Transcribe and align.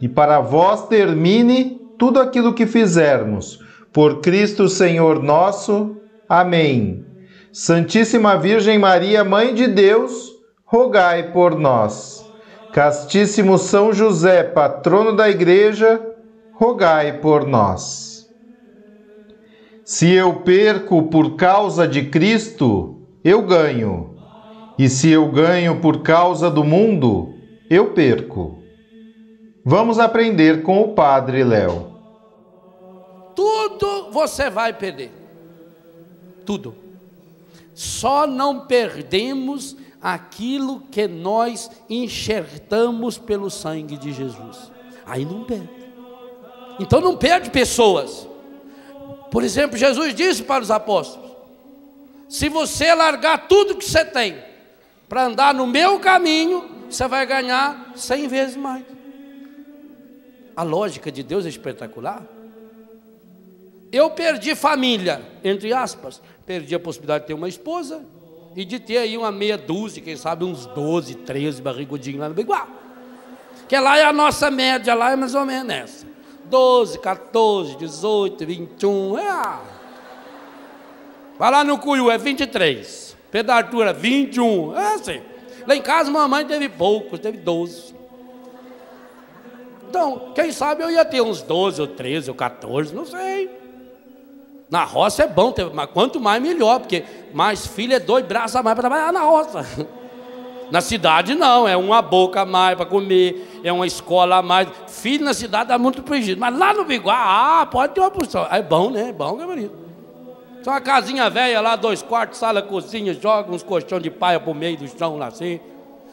e 0.00 0.08
para 0.08 0.40
vós 0.40 0.88
termine 0.88 1.80
tudo 1.98 2.18
aquilo 2.20 2.54
que 2.54 2.66
fizermos. 2.66 3.60
Por 3.92 4.20
Cristo 4.20 4.68
Senhor 4.68 5.22
nosso. 5.22 5.96
Amém. 6.28 7.04
Santíssima 7.52 8.38
Virgem 8.38 8.78
Maria, 8.78 9.24
Mãe 9.24 9.52
de 9.52 9.66
Deus, 9.66 10.30
rogai 10.64 11.32
por 11.32 11.58
nós. 11.58 12.24
Castíssimo 12.72 13.58
São 13.58 13.92
José, 13.92 14.44
patrono 14.44 15.14
da 15.14 15.28
Igreja, 15.28 16.00
rogai 16.52 17.18
por 17.18 17.46
nós. 17.46 18.30
Se 19.84 20.12
eu 20.12 20.34
perco 20.34 21.02
por 21.04 21.34
causa 21.34 21.88
de 21.88 22.04
Cristo, 22.04 23.02
eu 23.24 23.42
ganho. 23.42 24.14
E 24.78 24.88
se 24.88 25.10
eu 25.10 25.30
ganho 25.32 25.80
por 25.80 26.02
causa 26.02 26.48
do 26.48 26.62
mundo, 26.62 27.34
eu 27.68 27.86
perco. 27.86 28.59
Vamos 29.64 29.98
aprender 29.98 30.62
com 30.62 30.80
o 30.80 30.94
Padre 30.94 31.44
Léo. 31.44 31.94
Tudo 33.34 34.10
você 34.10 34.48
vai 34.48 34.72
perder. 34.72 35.12
Tudo. 36.46 36.74
Só 37.74 38.26
não 38.26 38.66
perdemos 38.66 39.76
aquilo 40.00 40.80
que 40.90 41.06
nós 41.06 41.70
enxertamos 41.88 43.18
pelo 43.18 43.50
sangue 43.50 43.96
de 43.96 44.12
Jesus. 44.12 44.70
Aí 45.06 45.24
não 45.24 45.44
perde. 45.44 45.68
Então 46.78 47.00
não 47.00 47.16
perde 47.16 47.50
pessoas. 47.50 48.26
Por 49.30 49.44
exemplo, 49.44 49.76
Jesus 49.76 50.14
disse 50.14 50.42
para 50.42 50.62
os 50.62 50.70
apóstolos: 50.70 51.30
se 52.28 52.48
você 52.48 52.94
largar 52.94 53.48
tudo 53.48 53.76
que 53.76 53.84
você 53.84 54.04
tem 54.04 54.38
para 55.08 55.24
andar 55.24 55.52
no 55.52 55.66
meu 55.66 56.00
caminho, 56.00 56.64
você 56.88 57.06
vai 57.06 57.26
ganhar 57.26 57.92
cem 57.94 58.26
vezes 58.26 58.56
mais. 58.56 58.99
A 60.60 60.62
lógica 60.62 61.10
de 61.10 61.22
Deus 61.22 61.46
é 61.46 61.48
espetacular. 61.48 62.22
Eu 63.90 64.10
perdi 64.10 64.54
família, 64.54 65.22
entre 65.42 65.72
aspas, 65.72 66.20
perdi 66.44 66.74
a 66.74 66.78
possibilidade 66.78 67.22
de 67.22 67.28
ter 67.28 67.32
uma 67.32 67.48
esposa 67.48 68.04
e 68.54 68.62
de 68.62 68.78
ter 68.78 68.98
aí 68.98 69.16
uma 69.16 69.32
meia 69.32 69.56
dúzia, 69.56 70.02
quem 70.02 70.18
sabe 70.18 70.44
uns 70.44 70.66
12, 70.66 71.14
13 71.14 71.62
barrigudinhos 71.62 72.20
lá 72.20 72.28
no 72.28 72.34
Biguá. 72.34 72.68
Que 73.70 73.80
lá 73.80 73.96
é 73.96 74.04
a 74.04 74.12
nossa 74.12 74.50
média, 74.50 74.92
lá 74.92 75.12
é 75.12 75.16
mais 75.16 75.34
ou 75.34 75.46
menos 75.46 75.72
essa. 75.72 76.06
12, 76.44 76.98
14, 76.98 77.76
18, 77.76 78.44
21, 78.44 79.18
é. 79.18 79.58
Vai 81.38 81.50
lá 81.50 81.64
no 81.64 81.78
Cuiu, 81.78 82.10
é 82.10 82.18
23. 82.18 83.16
Pedro 83.30 83.52
Arthur, 83.52 83.94
21, 83.94 84.76
é 84.76 84.94
assim. 84.94 85.22
Lá 85.66 85.74
em 85.74 85.80
casa, 85.80 86.10
mamãe 86.10 86.44
teve 86.44 86.68
poucos, 86.68 87.18
teve 87.18 87.38
12. 87.38 87.99
Então, 89.90 90.30
quem 90.36 90.52
sabe 90.52 90.84
eu 90.84 90.90
ia 90.90 91.04
ter 91.04 91.20
uns 91.20 91.42
12 91.42 91.80
ou 91.80 91.86
13 91.88 92.30
ou 92.30 92.36
14, 92.36 92.94
não 92.94 93.04
sei. 93.04 93.50
Na 94.70 94.84
roça 94.84 95.24
é 95.24 95.26
bom, 95.26 95.50
ter, 95.50 95.68
mas 95.74 95.90
quanto 95.90 96.20
mais 96.20 96.40
melhor, 96.40 96.78
porque 96.78 97.02
mais 97.34 97.66
filho 97.66 97.92
é 97.92 97.98
dois 97.98 98.24
braços 98.24 98.54
a 98.54 98.62
mais 98.62 98.76
para 98.76 98.88
trabalhar 98.88 99.12
na 99.12 99.22
roça. 99.22 99.66
Na 100.70 100.80
cidade 100.80 101.34
não, 101.34 101.66
é 101.66 101.76
uma 101.76 102.00
boca 102.00 102.42
a 102.42 102.46
mais 102.46 102.76
para 102.76 102.86
comer, 102.86 103.60
é 103.64 103.72
uma 103.72 103.88
escola 103.88 104.36
a 104.36 104.42
mais. 104.42 104.68
Filho 104.86 105.24
na 105.24 105.34
cidade 105.34 105.70
dá 105.70 105.76
muito 105.76 106.00
prejuízo, 106.00 106.38
mas 106.38 106.56
lá 106.56 106.72
no 106.72 106.84
Biguá, 106.84 107.16
ah, 107.62 107.66
pode 107.66 107.92
ter 107.92 108.00
uma 108.00 108.08
porção. 108.12 108.46
É 108.48 108.62
bom, 108.62 108.88
né? 108.88 109.08
É 109.08 109.12
bom, 109.12 109.42
é 109.42 109.44
bonito. 109.44 109.74
Só 110.62 110.70
uma 110.70 110.80
casinha 110.80 111.28
velha 111.28 111.60
lá, 111.60 111.74
dois 111.74 112.02
quartos, 112.02 112.38
sala, 112.38 112.62
cozinha, 112.62 113.12
joga 113.14 113.50
uns 113.50 113.64
colchão 113.64 113.98
de 113.98 114.12
paia 114.12 114.38
pro 114.38 114.54
meio 114.54 114.76
do 114.76 114.86
chão 114.86 115.18
lá 115.18 115.26
assim. 115.26 115.58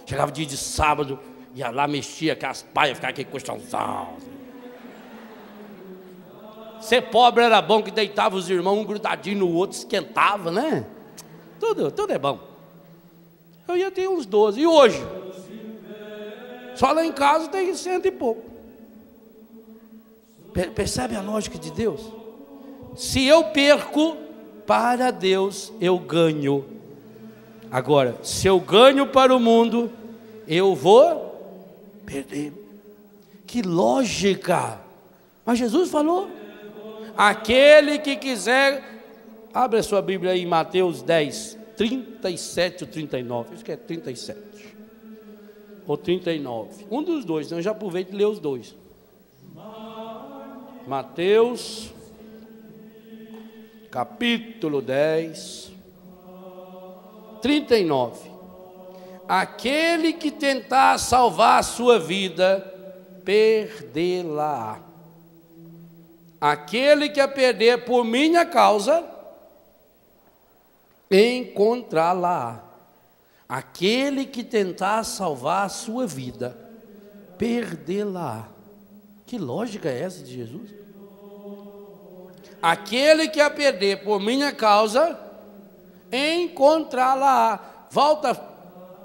Chegava 0.07 0.31
dia 0.31 0.47
de 0.47 0.57
sábado, 0.57 1.19
Ia 1.55 1.69
lá, 1.69 1.87
mexia 1.87 2.33
aquelas 2.33 2.61
paias, 2.61 2.97
ficava 2.97 3.11
aquele 3.11 3.29
colchãozão. 3.29 4.09
Ser 6.81 7.03
pobre 7.03 7.43
era 7.43 7.61
bom 7.61 7.81
que 7.81 7.91
deitava 7.91 8.35
os 8.35 8.49
irmãos 8.49 8.79
um 8.79 8.85
grudadinho 8.85 9.39
no 9.39 9.53
outro, 9.53 9.77
esquentava, 9.77 10.51
né? 10.51 10.85
Tudo, 11.59 11.91
tudo 11.91 12.13
é 12.13 12.19
bom. 12.19 12.39
Eu 13.67 13.75
ia 13.75 13.91
ter 13.91 14.07
uns 14.07 14.25
12. 14.25 14.61
E 14.61 14.67
hoje? 14.67 15.03
Só 16.75 16.91
lá 16.91 17.03
em 17.03 17.11
casa 17.11 17.47
tem 17.47 17.73
cento 17.73 18.05
e 18.05 18.11
pouco. 18.11 18.43
Percebe 20.75 21.15
a 21.15 21.21
lógica 21.21 21.57
de 21.57 21.71
Deus? 21.71 22.01
Se 22.95 23.25
eu 23.25 23.45
perco, 23.45 24.15
para 24.65 25.11
Deus 25.11 25.73
eu 25.81 25.97
ganho. 25.97 26.65
Agora, 27.71 28.15
se 28.23 28.47
eu 28.47 28.59
ganho 28.59 29.07
para 29.07 29.35
o 29.35 29.39
mundo, 29.39 29.91
eu 30.47 30.73
vou 30.73 31.26
perder. 32.07 32.53
Que 33.45 33.61
lógica! 33.61 34.79
Mas 35.45 35.59
Jesus 35.59 35.91
falou: 35.91 36.29
aquele 37.15 37.99
que 37.99 38.15
quiser, 38.15 39.03
abre 39.53 39.79
a 39.79 39.83
sua 39.83 40.01
Bíblia 40.01 40.31
aí 40.31 40.41
em 40.41 40.45
Mateus 40.45 41.01
10, 41.01 41.57
37 41.75 42.85
ou 42.85 42.89
39, 42.89 43.53
acho 43.53 43.65
que 43.65 43.71
é 43.71 43.75
37 43.75 44.39
ou 45.85 45.97
39, 45.97 46.85
um 46.89 47.03
dos 47.03 47.23
dois, 47.23 47.47
então 47.47 47.61
já 47.61 47.71
aproveito 47.71 48.11
e 48.11 48.15
ler 48.15 48.25
os 48.25 48.39
dois. 48.39 48.75
Mateus, 50.85 51.91
capítulo 53.91 54.81
10, 54.81 55.71
39 57.41 58.26
aquele 59.27 60.13
que 60.13 60.31
tentar 60.31 60.97
salvar 60.97 61.59
a 61.59 61.63
sua 61.63 61.99
vida, 61.99 62.59
perdê-la. 63.25 64.79
Aquele 66.39 67.09
que 67.09 67.19
a 67.19 67.27
perder 67.27 67.83
por 67.83 68.05
minha 68.05 68.45
causa, 68.45 69.03
encontrá-la. 71.09 72.63
Aquele 73.49 74.25
que 74.25 74.43
tentar 74.43 75.03
salvar 75.03 75.65
a 75.65 75.69
sua 75.69 76.05
vida, 76.05 76.57
perdê-la. 77.37 78.47
Que 79.25 79.37
lógica 79.37 79.89
é 79.89 80.01
essa 80.01 80.23
de 80.23 80.33
Jesus? 80.33 80.71
Aquele 82.61 83.27
que 83.27 83.39
a 83.39 83.49
perder 83.49 84.03
por 84.03 84.19
minha 84.19 84.51
causa, 84.51 85.19
encontrá-la. 86.11 87.87
Volta 87.89 88.35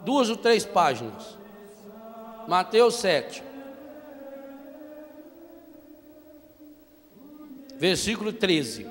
duas 0.05 0.29
ou 0.29 0.37
três 0.37 0.65
páginas. 0.65 1.37
Mateus 2.47 2.97
7. 2.97 3.43
Versículo 7.79 8.33
13. 8.33 8.87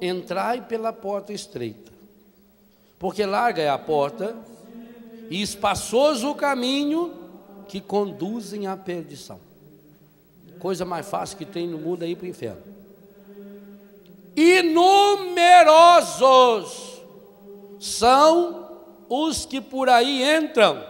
Entrai 0.00 0.62
pela 0.62 0.92
porta 0.92 1.32
estreita, 1.32 1.92
porque 2.98 3.24
larga 3.26 3.62
é 3.62 3.68
a 3.68 3.78
porta 3.78 4.34
e 5.28 5.42
espaçoso 5.42 6.30
o 6.30 6.34
caminho 6.34 7.14
que 7.68 7.80
conduzem 7.80 8.66
à 8.66 8.76
perdição. 8.76 9.38
Coisa 10.58 10.84
mais 10.84 11.08
fácil 11.08 11.38
que 11.38 11.44
tem 11.44 11.68
no 11.68 11.78
mundo 11.78 12.02
aí 12.02 12.16
para 12.16 12.24
o 12.24 12.28
inferno. 12.28 12.62
E 14.34 14.62
numerosos 14.62 16.20
são 17.80 18.68
os 19.08 19.46
que 19.46 19.60
por 19.60 19.88
aí 19.88 20.22
entram. 20.22 20.84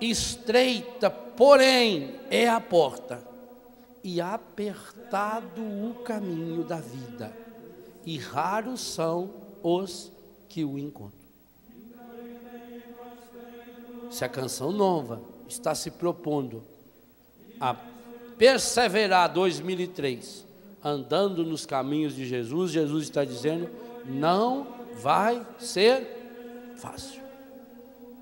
Estreita, 0.00 1.10
porém, 1.10 2.14
é 2.30 2.48
a 2.48 2.60
porta, 2.60 3.22
e 4.04 4.20
apertado 4.20 5.60
o 5.60 5.94
caminho 6.04 6.62
da 6.62 6.76
vida, 6.76 7.36
e 8.04 8.16
raros 8.16 8.80
são 8.80 9.30
os 9.62 10.12
que 10.48 10.64
o 10.64 10.78
encontram. 10.78 11.26
Se 14.10 14.24
a 14.24 14.28
canção 14.28 14.70
nova 14.70 15.20
está 15.48 15.74
se 15.74 15.90
propondo 15.90 16.62
a 17.60 17.74
perseverar 18.38 19.32
2003, 19.32 20.46
andando 20.84 21.44
nos 21.44 21.66
caminhos 21.66 22.14
de 22.14 22.26
Jesus, 22.26 22.70
Jesus 22.70 23.04
está 23.04 23.24
dizendo: 23.24 23.68
não 24.04 24.75
vai 24.96 25.44
ser 25.58 26.74
fácil. 26.76 27.22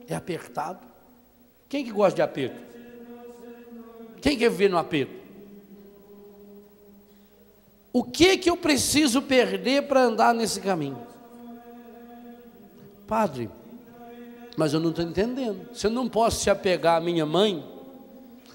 É 0.08 0.14
apertado. 0.14 0.80
Quem 1.68 1.84
que 1.84 1.92
gosta 1.92 2.16
de 2.16 2.22
aperto? 2.22 2.56
Quem 4.20 4.38
quer 4.38 4.50
viver 4.50 4.70
no 4.70 4.78
aperto? 4.78 5.24
O 7.92 8.02
que 8.02 8.36
que 8.38 8.50
eu 8.50 8.56
preciso 8.56 9.22
perder 9.22 9.86
para 9.86 10.02
andar 10.02 10.34
nesse 10.34 10.60
caminho? 10.60 10.98
Padre, 13.06 13.48
mas 14.56 14.72
eu 14.72 14.80
não 14.80 14.90
estou 14.90 15.04
entendendo. 15.04 15.68
Se 15.74 15.86
eu 15.86 15.90
não 15.90 16.08
posso 16.08 16.40
se 16.40 16.50
apegar 16.50 16.96
à 16.96 17.00
minha 17.00 17.24
mãe, 17.24 17.64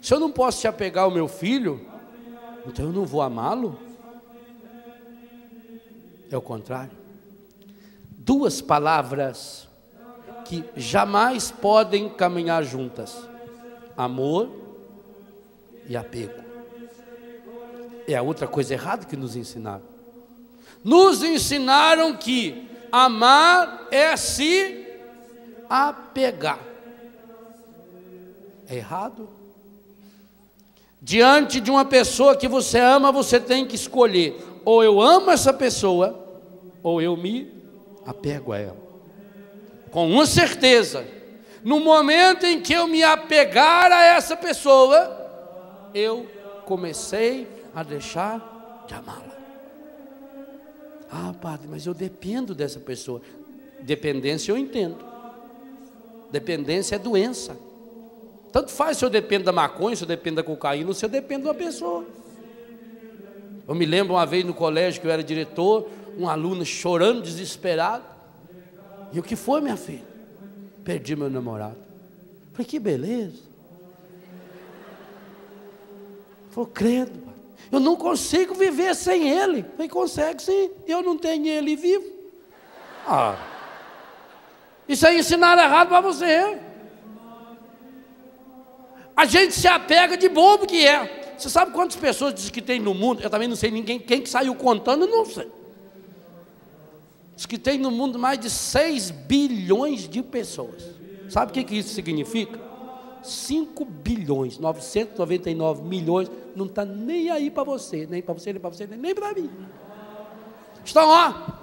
se 0.02 0.14
eu 0.14 0.20
não 0.20 0.32
posso 0.32 0.60
se 0.60 0.68
apegar 0.68 1.06
ao 1.06 1.12
meu 1.12 1.28
filho, 1.28 1.86
então 2.66 2.86
eu 2.86 2.92
não 2.92 3.06
vou 3.06 3.22
amá-lo? 3.22 3.80
É 6.30 6.38
o 6.38 6.42
contrário. 6.42 6.99
Duas 8.30 8.62
palavras 8.62 9.68
que 10.46 10.64
jamais 10.78 11.50
podem 11.50 12.08
caminhar 12.08 12.64
juntas: 12.64 13.18
amor 13.98 14.52
e 15.88 15.98
apego 15.98 16.44
é 18.08 18.16
a 18.16 18.22
outra 18.22 18.46
coisa 18.46 18.76
errada 18.76 19.04
que 19.04 19.18
nos 19.18 19.36
ensinaram. 19.36 19.82
Nos 20.84 21.24
ensinaram 21.24 22.16
que 22.16 22.70
amar 22.92 23.88
é 23.90 24.16
se 24.16 24.86
apegar. 25.68 26.60
É 28.68 28.76
errado. 28.76 29.28
Diante 31.02 31.60
de 31.60 31.72
uma 31.72 31.84
pessoa 31.84 32.38
que 32.38 32.48
você 32.48 32.78
ama, 32.78 33.12
você 33.12 33.40
tem 33.40 33.66
que 33.66 33.74
escolher: 33.74 34.40
ou 34.64 34.84
eu 34.84 35.02
amo 35.02 35.32
essa 35.32 35.52
pessoa, 35.52 36.16
ou 36.84 37.02
eu 37.02 37.18
me 37.18 37.58
apego 38.10 38.52
a 38.52 38.58
ela. 38.58 38.78
Com 39.92 40.10
uma 40.10 40.26
certeza, 40.26 41.06
no 41.64 41.80
momento 41.80 42.46
em 42.46 42.62
que 42.62 42.74
eu 42.74 42.88
me 42.88 43.04
apegar 43.04 43.92
a 43.92 44.04
essa 44.04 44.36
pessoa, 44.36 45.90
eu 45.94 46.28
comecei 46.66 47.48
a 47.74 47.84
deixar 47.84 48.86
de 48.88 48.94
amá-la. 48.94 49.38
Ah, 51.12 51.34
padre, 51.40 51.68
mas 51.70 51.86
eu 51.86 51.94
dependo 51.94 52.54
dessa 52.54 52.80
pessoa. 52.80 53.22
Dependência 53.82 54.52
eu 54.52 54.58
entendo. 54.58 54.98
Dependência 56.32 56.96
é 56.96 57.00
doença. 57.00 57.58
Tanto 58.52 58.72
faz 58.72 58.98
se 58.98 59.06
eu 59.06 59.10
dependo 59.10 59.46
da 59.46 59.52
maconha, 59.52 59.96
se 59.96 60.04
eu 60.04 60.08
dependo 60.08 60.38
da 60.38 60.44
cocaína, 60.44 60.94
se 60.94 61.06
eu 61.06 61.10
dependo 61.10 61.44
de 61.44 61.48
uma 61.48 61.56
pessoa. 61.56 62.06
Eu 63.68 63.76
me 63.76 63.86
lembro 63.86 64.16
uma 64.16 64.26
vez 64.26 64.44
no 64.44 64.54
colégio 64.54 65.02
que 65.02 65.08
eu 65.08 65.12
era 65.12 65.24
diretor, 65.24 65.88
um 66.18 66.28
aluno 66.28 66.66
chorando, 66.66 67.22
desesperado. 67.22 68.04
E 69.12 69.20
o 69.20 69.24
que 69.24 69.36
foi, 69.36 69.62
minha 69.62 69.78
filha? 69.78 70.06
Perdi 70.84 71.16
meu 71.16 71.30
namorado. 71.30 71.78
Falei, 72.54 72.66
que 72.66 72.80
beleza. 72.80 73.44
Falou, 76.52 76.70
credo. 76.70 77.30
Eu 77.72 77.80
não 77.80 77.96
consigo 77.96 78.54
viver 78.56 78.96
sem 78.96 79.30
ele. 79.30 79.66
Ele 79.78 79.90
consegue 79.90 80.42
sim. 80.42 80.72
Eu 80.88 81.02
não 81.02 81.18
tenho 81.18 81.48
ele 81.48 81.76
vivo. 81.76 82.06
Ah. 83.06 83.38
Isso 84.88 85.06
aí 85.06 85.20
ensinaram 85.20 85.62
errado 85.62 85.90
para 85.90 86.02
você. 86.02 86.60
A 89.16 89.26
gente 89.26 89.54
se 89.54 89.68
apega 89.68 90.18
de 90.18 90.30
bobo 90.30 90.66
que 90.66 90.88
é. 90.88 91.36
Você 91.38 91.50
sabe 91.50 91.72
quantas 91.72 91.96
pessoas 91.96 92.34
diz 92.34 92.50
que 92.50 92.62
tem 92.62 92.80
no 92.80 92.94
mundo? 92.94 93.22
Eu 93.22 93.30
também 93.30 93.48
não 93.48 93.56
sei 93.56 93.70
ninguém, 93.72 94.00
quem 94.00 94.22
que 94.22 94.30
saiu 94.30 94.56
contando, 94.56 95.08
não 95.08 95.26
sei. 95.26 95.59
Diz 97.40 97.46
que 97.46 97.58
tem 97.58 97.78
no 97.78 97.90
mundo 97.90 98.20
mais 98.20 98.38
de 98.38 98.50
6 98.50 99.12
bilhões 99.12 100.10
de 100.10 100.22
pessoas. 100.22 100.84
Sabe 101.30 101.52
o 101.52 101.54
que, 101.54 101.64
que 101.64 101.78
isso 101.78 101.94
significa? 101.94 102.60
5 103.24 103.86
bilhões, 103.86 104.58
999 104.58 105.84
milhões, 105.84 106.30
não 106.54 106.66
está 106.66 106.84
nem 106.84 107.30
aí 107.30 107.50
para 107.50 107.64
você, 107.64 108.06
nem 108.10 108.22
para 108.22 108.34
você, 108.34 108.52
nem 108.52 108.60
para 108.60 108.70
você, 108.70 108.88
nem 108.88 109.16
para 109.16 109.34
mim. 109.34 109.50
Estão 110.84 111.08
lá. 111.08 111.62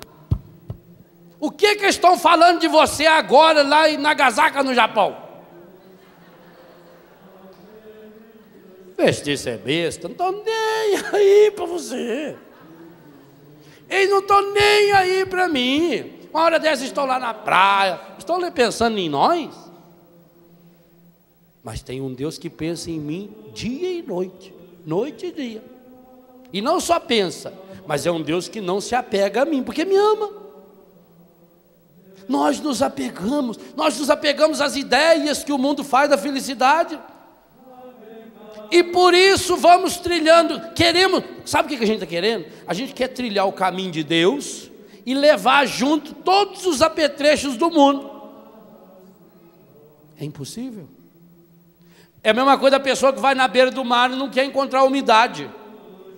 O 1.39 1.51
que 1.51 1.77
que 1.77 1.85
estão 1.85 2.19
falando 2.19 2.59
de 2.59 2.69
você 2.69 3.05
agora 3.05 3.63
lá 3.63 3.87
em 3.87 3.99
Nagasaki, 3.99 4.63
no 4.63 4.73
Japão? 4.73 5.15
Bestice 8.97 9.51
é 9.51 9.59
besta, 9.59 10.09
não 10.09 10.13
estão 10.13 10.43
nem 10.43 10.97
aí 11.13 11.53
para 11.55 11.67
você. 11.67 12.35
Eles 13.89 14.11
não 14.11 14.19
estão 14.19 14.53
nem 14.53 14.93
aí 14.93 15.27
para 15.27 15.49
mim. 15.49 16.13
Uma 16.33 16.43
hora 16.43 16.59
dessa 16.59 16.85
estão 16.85 17.07
lá 17.07 17.19
na 17.19 17.33
praia, 17.33 18.01
estão 18.19 18.39
pensando 18.51 18.99
em 18.99 19.09
nós. 19.09 19.55
Mas 21.63 21.83
tem 21.83 22.01
um 22.01 22.13
Deus 22.13 22.39
que 22.39 22.51
pensa 22.51 22.91
em 22.91 22.99
mim 22.99 23.35
dia 23.53 23.91
e 23.91 24.03
noite, 24.03 24.55
noite 24.85 25.27
e 25.27 25.33
dia. 25.33 25.65
E 26.53 26.61
não 26.61 26.79
só 26.79 27.01
pensa, 27.01 27.53
mas 27.87 28.07
é 28.07 28.11
um 28.11 28.23
Deus 28.23 28.49
que 28.49 28.61
não 28.61 28.81
se 28.81 28.95
apega 28.95 29.43
a 29.43 29.45
mim, 29.45 29.63
porque 29.63 29.85
me 29.85 29.97
ama. 29.97 30.31
Nós 32.29 32.61
nos 32.61 32.83
apegamos, 32.83 33.59
nós 33.77 33.99
nos 33.99 34.11
apegamos 34.11 34.61
às 34.61 34.77
ideias 34.77 35.45
que 35.45 35.53
o 35.53 35.59
mundo 35.59 35.85
faz 35.85 36.11
da 36.11 36.19
felicidade. 36.19 36.99
E 38.71 38.83
por 38.83 39.15
isso 39.15 39.57
vamos 39.57 39.97
trilhando, 39.97 40.61
queremos, 40.75 41.23
sabe 41.45 41.67
o 41.75 41.79
que 41.79 41.85
a 41.85 41.87
gente 41.87 41.97
está 41.97 42.07
querendo? 42.07 42.47
A 42.67 42.75
gente 42.75 42.93
quer 42.93 43.09
trilhar 43.09 43.47
o 43.47 43.53
caminho 43.53 43.91
de 43.91 44.03
Deus 44.03 44.71
e 45.05 45.15
levar 45.15 45.67
junto 45.67 46.15
todos 46.15 46.67
os 46.67 46.83
apetrechos 46.83 47.57
do 47.57 47.71
mundo. 47.71 48.11
É 50.19 50.25
impossível. 50.25 50.89
É 52.23 52.31
a 52.31 52.35
mesma 52.35 52.59
coisa 52.59 52.79
da 52.79 52.83
pessoa 52.83 53.13
que 53.13 53.21
vai 53.21 53.35
na 53.35 53.47
beira 53.47 53.71
do 53.71 53.85
mar 53.85 54.11
e 54.11 54.17
não 54.17 54.29
quer 54.29 54.45
encontrar 54.45 54.83
umidade. 54.83 55.49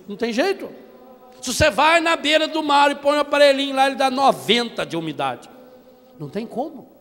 Não 0.07 0.15
tem 0.15 0.33
jeito. 0.33 0.69
Se 1.41 1.53
você 1.53 1.69
vai 1.69 2.01
na 2.01 2.15
beira 2.15 2.47
do 2.47 2.63
mar 2.63 2.91
e 2.91 2.95
põe 2.95 3.17
um 3.17 3.21
aparelhinho 3.21 3.75
lá, 3.75 3.85
ele 3.87 3.95
dá 3.95 4.09
90 4.09 4.85
de 4.85 4.97
umidade. 4.97 5.49
Não 6.17 6.29
tem 6.29 6.45
como. 6.45 6.98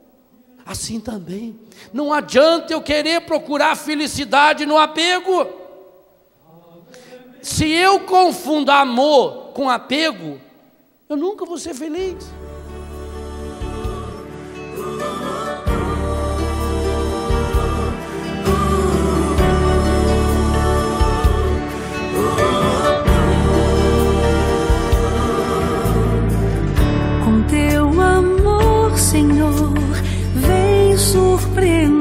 Assim 0.68 1.00
também. 1.00 1.58
Não 1.94 2.12
adianta 2.12 2.74
eu 2.74 2.82
querer 2.82 3.22
procurar 3.22 3.74
felicidade 3.74 4.66
no 4.66 4.76
apego. 4.76 5.48
Se 7.40 7.66
eu 7.66 8.00
confundo 8.00 8.70
amor 8.70 9.52
com 9.54 9.70
apego, 9.70 10.38
eu 11.08 11.16
nunca 11.16 11.46
vou 11.46 11.56
ser 11.56 11.72
feliz. 11.72 12.16
surpreender. 31.18 31.97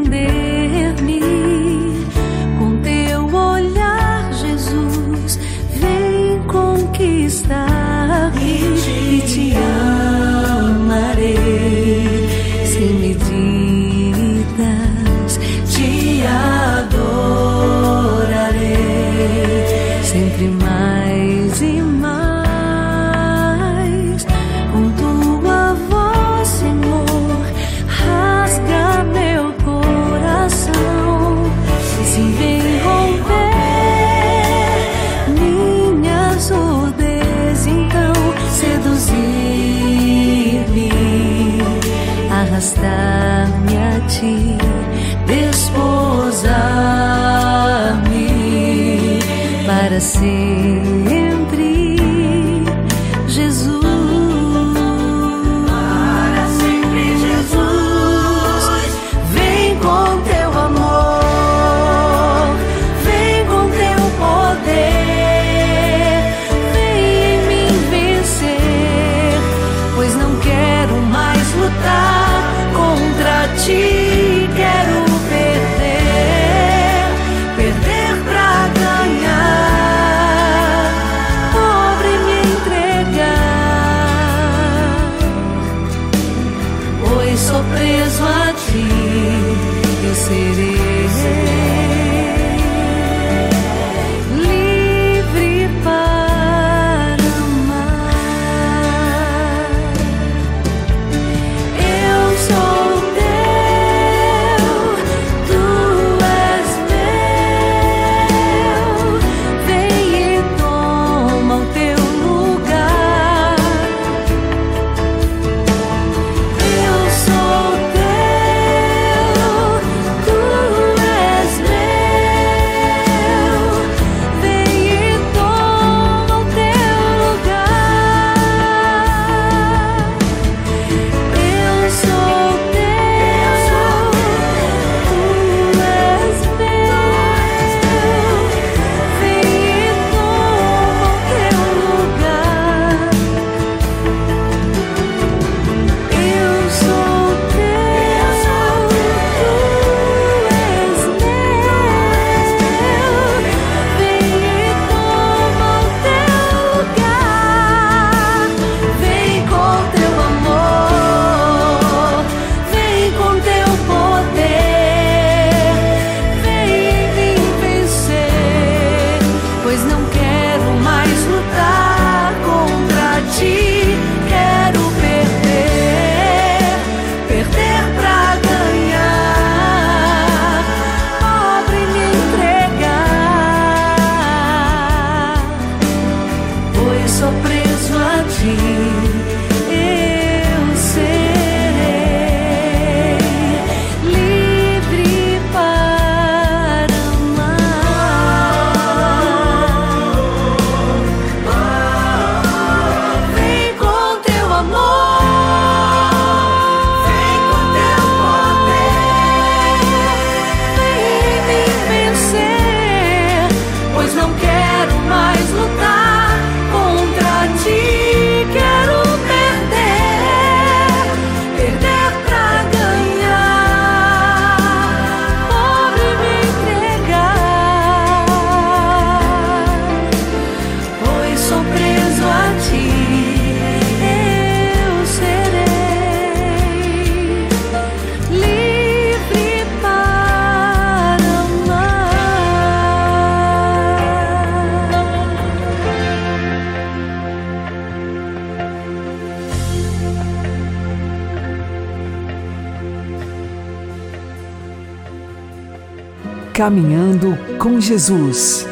Caminhando 256.58 257.38
com 257.60 257.80
Jesus 257.80 258.68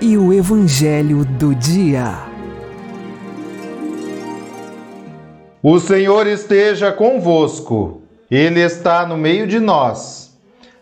e 0.00 0.16
o 0.16 0.32
Evangelho 0.32 1.22
do 1.22 1.54
Dia. 1.54 2.14
O 5.62 5.78
Senhor 5.78 6.26
esteja 6.26 6.90
convosco, 6.90 8.00
Ele 8.30 8.60
está 8.60 9.04
no 9.06 9.18
meio 9.18 9.46
de 9.46 9.60
nós. 9.60 10.34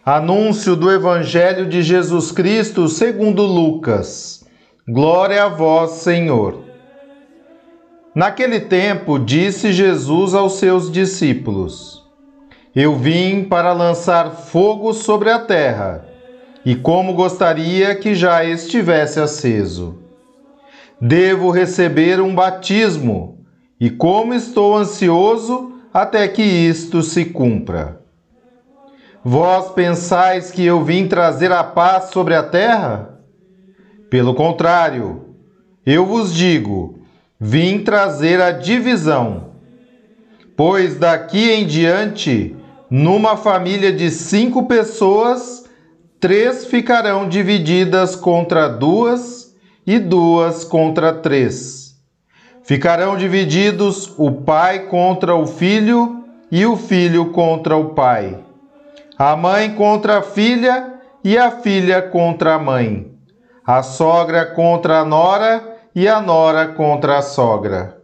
Anúncio 0.06 0.76
do 0.76 0.92
Evangelho 0.92 1.68
de 1.68 1.82
Jesus 1.82 2.30
Cristo 2.30 2.86
segundo 2.86 3.42
Lucas. 3.42 4.46
Glória 4.86 5.42
a 5.42 5.48
vós, 5.48 5.90
Senhor. 5.90 6.60
Naquele 8.14 8.60
tempo, 8.60 9.18
disse 9.18 9.72
Jesus 9.72 10.34
aos 10.34 10.52
seus 10.52 10.88
discípulos: 10.88 12.06
Eu 12.76 12.94
vim 12.94 13.42
para 13.42 13.72
lançar 13.72 14.30
fogo 14.30 14.92
sobre 14.92 15.30
a 15.30 15.40
terra 15.40 16.08
e 16.64 16.74
como 16.74 17.14
gostaria 17.14 17.94
que 17.94 18.14
já 18.14 18.44
estivesse 18.44 19.20
aceso. 19.20 19.98
Devo 21.00 21.50
receber 21.50 22.20
um 22.20 22.34
batismo, 22.34 23.38
e 23.80 23.88
como 23.88 24.34
estou 24.34 24.76
ansioso 24.76 25.72
até 25.94 26.26
que 26.26 26.42
isto 26.42 27.02
se 27.02 27.24
cumpra. 27.24 28.00
Vós 29.24 29.72
pensais 29.72 30.50
que 30.50 30.64
eu 30.64 30.82
vim 30.82 31.06
trazer 31.06 31.52
a 31.52 31.62
paz 31.62 32.10
sobre 32.10 32.34
a 32.34 32.42
terra? 32.42 33.20
Pelo 34.10 34.34
contrário, 34.34 35.34
eu 35.84 36.06
vos 36.06 36.34
digo, 36.34 37.00
vim 37.38 37.80
trazer 37.80 38.40
a 38.40 38.50
divisão. 38.50 39.52
Pois 40.56 40.98
daqui 40.98 41.50
em 41.50 41.66
diante, 41.66 42.56
numa 42.90 43.36
família 43.36 43.92
de 43.92 44.10
cinco 44.10 44.66
pessoas, 44.66 45.67
três 46.20 46.66
ficarão 46.66 47.28
divididas 47.28 48.16
contra 48.16 48.68
duas 48.68 49.54
e 49.86 49.98
duas 49.98 50.64
contra 50.64 51.12
três. 51.12 51.96
Ficarão 52.62 53.16
divididos 53.16 54.12
o 54.18 54.30
pai 54.30 54.86
contra 54.86 55.34
o 55.34 55.46
filho 55.46 56.24
e 56.50 56.66
o 56.66 56.76
filho 56.76 57.30
contra 57.30 57.76
o 57.76 57.90
pai, 57.90 58.38
a 59.18 59.36
mãe 59.36 59.74
contra 59.74 60.18
a 60.18 60.22
filha 60.22 60.94
e 61.22 61.38
a 61.38 61.50
filha 61.50 62.02
contra 62.02 62.54
a 62.54 62.58
mãe, 62.58 63.12
a 63.66 63.82
sogra 63.82 64.46
contra 64.46 65.00
a 65.00 65.04
nora 65.04 65.76
e 65.94 66.08
a 66.08 66.20
nora 66.20 66.68
contra 66.68 67.18
a 67.18 67.22
sogra. 67.22 67.97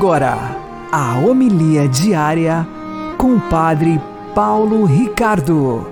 Agora 0.00 0.34
a 0.90 1.18
homilia 1.18 1.86
diária 1.86 2.66
com 3.18 3.36
o 3.36 3.50
Padre 3.50 4.00
Paulo 4.34 4.86
Ricardo. 4.86 5.86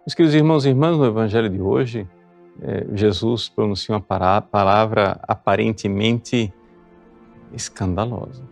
Meus 0.00 0.14
queridos 0.14 0.34
irmãos 0.34 0.64
e 0.64 0.70
irmãs, 0.70 0.96
no 0.96 1.04
Evangelho 1.04 1.50
de 1.50 1.60
hoje, 1.60 2.08
é, 2.62 2.86
Jesus 2.94 3.50
pronuncia 3.50 3.94
uma 3.94 4.00
palavra 4.00 5.20
aparentemente 5.28 6.50
escandalosa. 7.52 8.44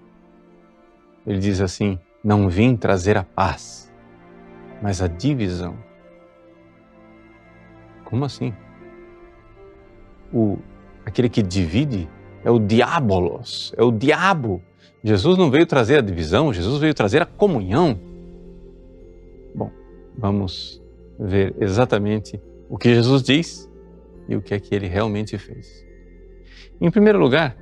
Ele 1.26 1.38
diz 1.38 1.59
assim: 1.59 1.99
Não 2.23 2.50
vim 2.50 2.76
trazer 2.76 3.16
a 3.16 3.23
paz, 3.25 3.90
mas 4.83 5.00
a 5.00 5.07
divisão. 5.07 5.75
Como 8.04 8.26
assim? 8.26 8.52
O, 10.32 10.58
aquele 11.04 11.28
que 11.28 11.42
divide 11.42 12.08
é 12.44 12.50
o 12.50 12.58
diabolos, 12.58 13.72
é 13.76 13.82
o 13.82 13.90
diabo. 13.90 14.62
Jesus 15.04 15.36
não 15.36 15.50
veio 15.50 15.66
trazer 15.66 15.98
a 15.98 16.00
divisão, 16.00 16.52
Jesus 16.52 16.80
veio 16.80 16.94
trazer 16.94 17.22
a 17.22 17.26
comunhão. 17.26 17.98
Bom, 19.54 19.70
vamos 20.16 20.82
ver 21.18 21.54
exatamente 21.60 22.40
o 22.68 22.78
que 22.78 22.94
Jesus 22.94 23.22
diz 23.22 23.70
e 24.28 24.36
o 24.36 24.42
que 24.42 24.54
é 24.54 24.60
que 24.60 24.74
ele 24.74 24.86
realmente 24.86 25.36
fez. 25.38 25.84
Em 26.80 26.90
primeiro 26.90 27.18
lugar, 27.18 27.56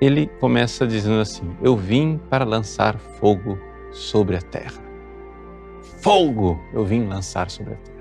ele 0.00 0.26
começa 0.40 0.86
dizendo 0.86 1.20
assim: 1.20 1.56
Eu 1.62 1.76
vim 1.76 2.18
para 2.30 2.44
lançar 2.44 2.98
fogo 2.98 3.58
sobre 3.92 4.36
a 4.36 4.42
terra. 4.42 4.82
Fogo 6.00 6.60
eu 6.72 6.84
vim 6.84 7.06
lançar 7.06 7.50
sobre 7.50 7.74
a 7.74 7.76
terra. 7.76 8.00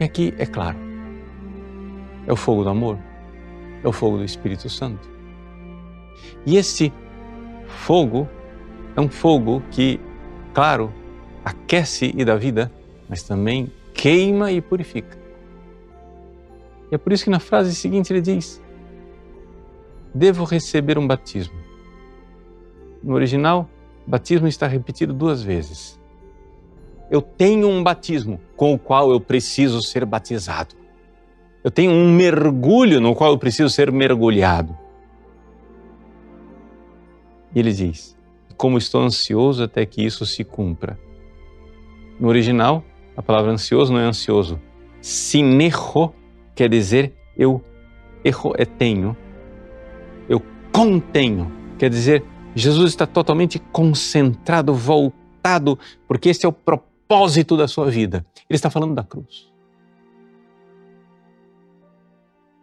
E 0.00 0.04
aqui 0.04 0.34
é 0.38 0.46
claro, 0.46 0.78
é 2.26 2.32
o 2.32 2.36
fogo 2.36 2.62
do 2.62 2.70
amor, 2.70 2.98
é 3.82 3.88
o 3.88 3.92
fogo 3.92 4.18
do 4.18 4.24
Espírito 4.24 4.68
Santo. 4.68 5.08
E 6.46 6.56
esse 6.56 6.92
fogo 7.66 8.28
é 8.96 9.00
um 9.00 9.08
fogo 9.08 9.62
que, 9.70 10.00
claro, 10.52 10.92
aquece 11.44 12.12
e 12.16 12.24
dá 12.24 12.36
vida, 12.36 12.70
mas 13.08 13.22
também 13.22 13.70
queima 13.94 14.52
e 14.52 14.60
purifica. 14.60 15.18
E 16.90 16.94
é 16.94 16.98
por 16.98 17.12
isso 17.12 17.24
que 17.24 17.30
na 17.30 17.40
frase 17.40 17.74
seguinte 17.74 18.12
ele 18.12 18.20
diz: 18.20 18.60
Devo 20.14 20.44
receber 20.44 20.98
um 20.98 21.06
batismo. 21.06 21.54
No 23.02 23.14
original, 23.14 23.68
batismo 24.06 24.48
está 24.48 24.66
repetido 24.66 25.14
duas 25.14 25.42
vezes. 25.42 25.98
Eu 27.10 27.22
tenho 27.22 27.68
um 27.68 27.82
batismo 27.82 28.40
com 28.56 28.74
o 28.74 28.78
qual 28.78 29.10
eu 29.10 29.20
preciso 29.20 29.82
ser 29.82 30.04
batizado. 30.04 30.74
Eu 31.62 31.70
tenho 31.70 31.90
um 31.90 32.14
mergulho 32.14 33.00
no 33.00 33.14
qual 33.14 33.32
eu 33.32 33.38
preciso 33.38 33.68
ser 33.68 33.92
mergulhado. 33.92 34.76
E 37.54 37.58
ele 37.58 37.72
diz: 37.72 38.16
Como 38.56 38.78
estou 38.78 39.02
ansioso 39.02 39.64
até 39.64 39.84
que 39.84 40.04
isso 40.04 40.24
se 40.24 40.44
cumpra. 40.44 40.98
No 42.18 42.28
original, 42.28 42.84
a 43.16 43.22
palavra 43.22 43.52
ansioso 43.52 43.92
não 43.92 44.00
é 44.00 44.04
ansioso. 44.04 44.60
Sinerro 45.00 46.14
quer 46.54 46.68
dizer 46.68 47.14
eu 47.36 47.62
erro 48.24 48.52
é 48.58 48.64
tenho. 48.64 49.16
Eu 50.28 50.42
contenho. 50.72 51.50
Quer 51.78 51.88
dizer, 51.88 52.22
Jesus 52.54 52.90
está 52.90 53.06
totalmente 53.06 53.58
concentrado, 53.58 54.74
voltado, 54.74 55.78
porque 56.06 56.28
esse 56.28 56.44
é 56.44 56.48
o 56.48 56.52
propósito 56.52 57.56
da 57.56 57.66
sua 57.66 57.90
vida. 57.90 58.26
Ele 58.48 58.56
está 58.56 58.68
falando 58.68 58.94
da 58.94 59.02
cruz. 59.02 59.50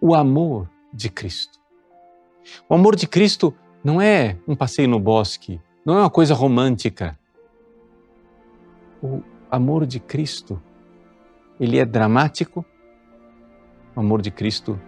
O 0.08 0.16
amor 0.16 0.70
de 0.94 1.10
Cristo. 1.10 1.60
O 2.70 2.74
amor 2.74 2.96
de 2.96 3.06
Cristo 3.06 3.54
não 3.84 4.02
é 4.02 4.38
um 4.48 4.56
passeio 4.56 4.88
no 4.88 5.02
bosque, 5.02 5.60
não 5.86 5.98
é 5.98 6.00
uma 6.00 6.10
coisa 6.10 6.34
romântica. 6.34 7.20
O 9.04 9.22
amor 9.52 9.86
de 9.86 10.00
Cristo, 10.00 10.64
ele 11.60 11.78
é 11.78 11.84
dramático. 11.84 12.64
O 13.94 14.00
amor 14.00 14.22
de 14.22 14.32
Cristo 14.32 14.80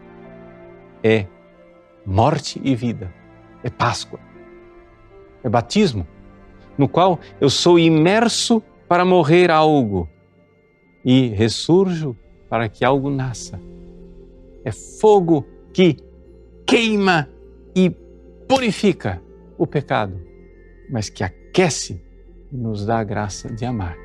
é 1.03 1.27
morte 2.05 2.61
e 2.63 2.73
vida, 2.73 3.13
é 3.61 3.69
Páscoa, 3.69 4.21
é 5.43 5.49
batismo, 5.49 6.07
no 6.77 6.87
qual 6.87 7.19
eu 7.41 7.49
sou 7.49 7.77
imerso 7.77 8.63
para 8.87 9.03
morrer 9.03 9.51
algo 9.51 10.07
e 11.03 11.27
ressurjo 11.27 12.15
para 12.49 12.69
que 12.69 12.85
algo 12.85 13.09
nasça. 13.09 13.59
É 14.63 14.71
fogo 14.71 15.45
que 15.73 15.97
queima 16.65 17.29
e 17.75 17.89
purifica 18.47 19.21
o 19.57 19.65
pecado, 19.65 20.19
mas 20.89 21.09
que 21.09 21.23
aquece 21.23 22.01
e 22.51 22.57
nos 22.57 22.85
dá 22.85 22.99
a 22.99 23.03
graça 23.03 23.53
de 23.53 23.65
amar. 23.65 23.97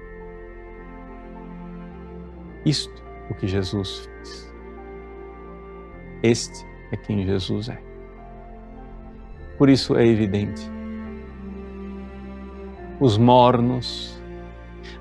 Isto 2.64 3.04
o 3.30 3.34
que 3.34 3.46
Jesus 3.46 4.06
fez. 4.06 4.54
Este 6.22 6.66
é 6.92 6.96
quem 6.96 7.24
Jesus 7.24 7.68
é. 7.68 7.78
Por 9.58 9.68
isso 9.68 9.96
é 9.96 10.06
evidente. 10.06 10.62
Os 13.00 13.18
mornos, 13.18 14.20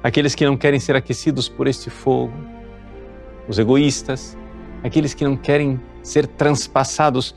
aqueles 0.04 0.36
que 0.36 0.46
não 0.46 0.58
querem 0.58 0.80
ser 0.80 0.96
aquecidos 0.96 1.48
por 1.48 1.68
este 1.68 1.90
fogo, 1.90 2.34
os 3.48 3.60
egoístas, 3.60 4.38
aqueles 4.84 5.14
que 5.14 5.24
não 5.24 5.38
querem 5.38 5.80
ser 6.04 6.28
transpassados 6.28 7.34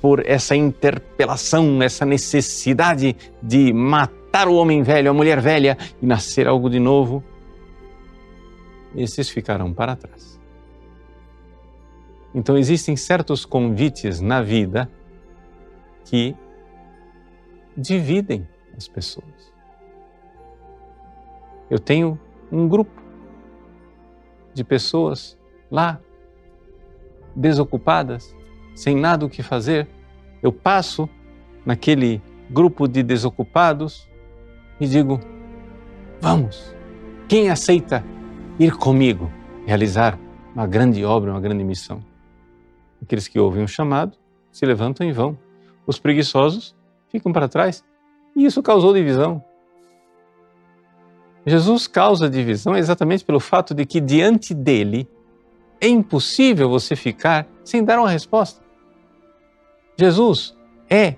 por 0.00 0.24
essa 0.26 0.56
interpelação, 0.56 1.82
essa 1.82 2.06
necessidade 2.06 3.16
de 3.42 3.72
matar 3.72 4.48
o 4.48 4.54
homem 4.54 4.82
velho, 4.82 5.10
a 5.10 5.14
mulher 5.14 5.40
velha 5.40 5.76
e 6.00 6.06
nascer 6.06 6.46
algo 6.48 6.70
de 6.70 6.78
novo, 6.78 7.22
esses 8.94 9.28
ficarão 9.28 9.72
para 9.72 9.94
trás. 9.94 10.40
Então, 12.34 12.56
existem 12.56 12.96
certos 12.96 13.44
convites 13.44 14.20
na 14.20 14.42
vida 14.42 14.90
que 16.04 16.36
dividem 17.76 18.46
as 18.76 18.86
pessoas. 18.86 19.52
Eu 21.68 21.78
tenho 21.78 22.18
um 22.50 22.68
grupo 22.68 23.02
de 24.54 24.62
pessoas 24.62 25.36
lá, 25.70 26.00
desocupadas, 27.36 28.34
sem 28.74 28.96
nada 28.96 29.26
o 29.26 29.30
que 29.30 29.42
fazer. 29.42 29.86
Eu 30.42 30.50
passo 30.50 31.08
naquele 31.64 32.22
grupo 32.50 32.88
de 32.88 33.02
desocupados 33.02 34.08
e 34.80 34.86
digo: 34.86 35.20
vamos, 36.20 36.74
quem 37.28 37.50
aceita 37.50 38.02
ir 38.58 38.76
comigo 38.76 39.30
realizar 39.66 40.18
uma 40.54 40.66
grande 40.66 41.04
obra, 41.04 41.30
uma 41.30 41.40
grande 41.40 41.62
missão. 41.62 42.02
Aqueles 43.02 43.28
que 43.28 43.38
ouvem 43.38 43.62
o 43.62 43.68
chamado 43.68 44.16
se 44.50 44.64
levantam 44.64 45.06
e 45.06 45.12
vão. 45.12 45.36
Os 45.86 45.98
preguiçosos 45.98 46.74
ficam 47.08 47.32
para 47.32 47.46
trás. 47.46 47.84
E 48.34 48.44
isso 48.44 48.62
causou 48.62 48.94
divisão. 48.94 49.44
Jesus 51.46 51.86
causa 51.86 52.28
divisão 52.28 52.76
exatamente 52.76 53.24
pelo 53.24 53.38
fato 53.38 53.74
de 53.74 53.86
que 53.86 54.00
diante 54.00 54.52
dele 54.52 55.08
é 55.80 55.88
impossível 55.88 56.68
você 56.68 56.96
ficar 56.96 57.46
sem 57.64 57.84
dar 57.84 57.98
uma 57.98 58.10
resposta. 58.10 58.60
Jesus 59.98 60.56
é 60.88 61.16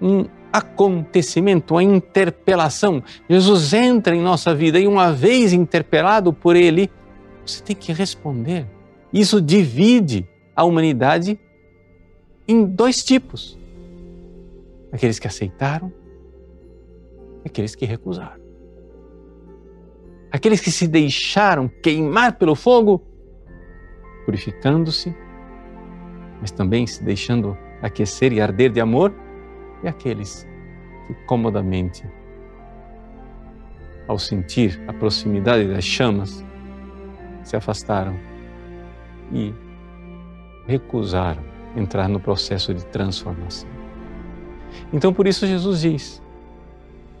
um 0.00 0.26
acontecimento, 0.52 1.76
a 1.76 1.82
interpelação. 1.82 3.02
Jesus 3.28 3.72
entra 3.72 4.14
em 4.14 4.20
nossa 4.20 4.54
vida 4.54 4.78
e, 4.78 4.86
uma 4.86 5.12
vez 5.12 5.52
interpelado 5.52 6.32
por 6.32 6.56
Ele, 6.56 6.90
você 7.44 7.62
tem 7.62 7.76
que 7.76 7.92
responder. 7.92 8.66
Isso 9.12 9.40
divide 9.40 10.28
a 10.54 10.64
humanidade 10.64 11.38
em 12.46 12.64
dois 12.64 13.04
tipos: 13.04 13.58
aqueles 14.92 15.18
que 15.18 15.26
aceitaram 15.26 15.92
e 17.44 17.48
aqueles 17.48 17.74
que 17.74 17.84
recusaram. 17.84 18.48
Aqueles 20.30 20.60
que 20.60 20.70
se 20.70 20.86
deixaram 20.86 21.68
queimar 21.68 22.36
pelo 22.36 22.54
fogo, 22.54 23.02
purificando-se, 24.28 25.16
mas 26.38 26.50
também 26.50 26.86
se 26.86 27.02
deixando 27.02 27.56
aquecer 27.80 28.30
e 28.30 28.42
arder 28.42 28.70
de 28.70 28.78
amor 28.78 29.10
e 29.82 29.88
aqueles 29.88 30.46
que 31.06 31.14
comodamente, 31.24 32.04
ao 34.06 34.18
sentir 34.18 34.78
a 34.86 34.92
proximidade 34.92 35.66
das 35.66 35.82
chamas, 35.82 36.44
se 37.42 37.56
afastaram 37.56 38.20
e 39.32 39.54
recusaram 40.66 41.42
entrar 41.74 42.06
no 42.06 42.20
processo 42.20 42.74
de 42.74 42.84
transformação. 42.84 43.70
Então, 44.92 45.10
por 45.10 45.26
isso, 45.26 45.46
Jesus 45.46 45.80
diz: 45.80 46.22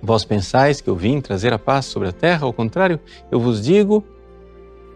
Vós 0.02 0.26
pensais 0.26 0.82
que 0.82 0.90
eu 0.90 0.94
vim 0.94 1.22
trazer 1.22 1.54
a 1.54 1.58
paz 1.58 1.86
sobre 1.86 2.10
a 2.10 2.12
terra, 2.12 2.44
ao 2.44 2.52
contrário, 2.52 3.00
eu 3.30 3.40
vos 3.40 3.64
digo, 3.64 4.04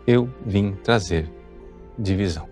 eu 0.07 0.29
vim 0.45 0.73
trazer 0.73 1.41
divisão. 1.99 2.49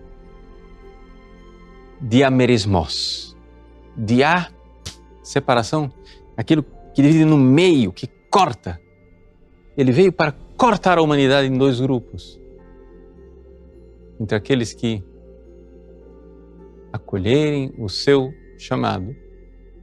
diamerismos. 1.99 3.37
Dia, 3.95 4.47
separação, 5.21 5.91
aquilo 6.35 6.63
que 6.93 7.01
divide 7.01 7.25
no 7.25 7.37
meio, 7.37 7.91
que 7.91 8.07
corta. 8.29 8.81
Ele 9.77 9.91
veio 9.91 10.11
para 10.11 10.31
cortar 10.57 10.97
a 10.97 11.01
humanidade 11.01 11.47
em 11.47 11.57
dois 11.57 11.79
grupos. 11.79 12.39
Entre 14.19 14.35
aqueles 14.35 14.73
que 14.73 15.03
acolherem 16.91 17.73
o 17.77 17.87
seu 17.89 18.33
chamado 18.57 19.15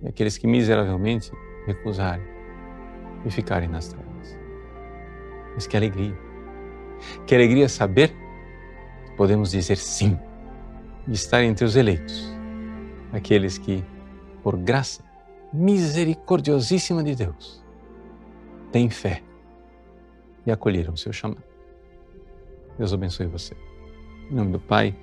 e 0.03 0.09
aqueles 0.09 0.39
que 0.39 0.47
miseravelmente 0.47 1.31
recusarem 1.67 2.27
e 3.25 3.31
ficarem 3.31 3.69
nas 3.69 3.89
trevas. 3.89 4.39
Mas 5.55 5.67
que 5.67 5.77
alegria! 5.77 6.17
Que 7.27 7.35
alegria 7.35 7.69
saber 7.69 8.15
podemos 9.19 9.51
dizer 9.51 9.77
sim 9.77 10.17
e 11.09 11.13
estar 11.13 11.43
entre 11.43 11.65
os 11.65 11.75
eleitos, 11.75 12.33
aqueles 13.13 13.59
que, 13.59 13.85
por 14.43 14.57
graça 14.57 15.03
misericordiosíssima 15.53 17.03
de 17.03 17.17
Deus, 17.17 17.63
têm 18.71 18.89
fé 18.89 19.23
e 20.47 20.53
acolheram 20.53 20.95
o 20.95 20.97
seu 20.97 21.13
chamado. 21.13 21.43
Deus 22.79 22.95
abençoe 22.95 23.27
você. 23.27 23.57
Em 24.31 24.35
nome 24.35 24.53
do 24.53 24.61
Pai, 24.61 24.95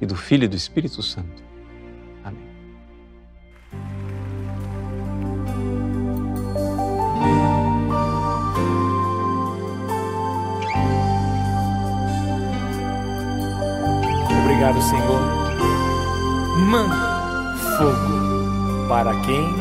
e 0.00 0.06
do 0.06 0.14
Filho 0.14 0.44
e 0.44 0.48
do 0.48 0.56
Espírito 0.56 1.02
Santo. 1.02 1.42
Obrigado, 14.64 14.82
Senhor. 14.82 15.20
Manda 16.56 17.54
fogo 17.76 18.88
para 18.88 19.14
quem 19.20 19.54